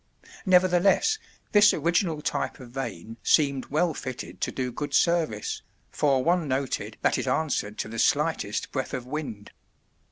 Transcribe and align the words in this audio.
Nevertheless, 0.47 1.19
this 1.51 1.75
original 1.75 2.23
type 2.23 2.59
of 2.59 2.71
vane 2.71 3.17
seemed 3.21 3.67
well 3.67 3.93
fitted 3.93 4.41
to 4.41 4.51
do 4.51 4.71
good 4.71 4.95
service, 4.95 5.61
for 5.91 6.23
one 6.23 6.47
noted 6.47 6.97
that 7.03 7.19
it 7.19 7.27
answered 7.27 7.77
to 7.77 7.87
the 7.87 7.99
slightest 7.99 8.71
breath 8.71 8.95
of 8.95 9.05
wind. 9.05 9.51